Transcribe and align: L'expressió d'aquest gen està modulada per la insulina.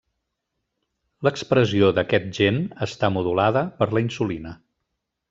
L'expressió 1.27 1.91
d'aquest 1.99 2.25
gen 2.39 2.57
està 2.89 3.11
modulada 3.19 3.63
per 3.83 3.89
la 3.93 4.03
insulina. 4.09 4.57